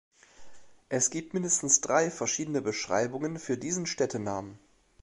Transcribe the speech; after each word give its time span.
Es 0.89 1.11
gibt 1.11 1.35
mindestens 1.35 1.79
drei 1.79 2.09
verschiedene 2.09 2.63
Beschreibungen 2.63 3.37
für 3.37 3.55
diesen 3.55 3.85
Städtenamen. 3.85 4.57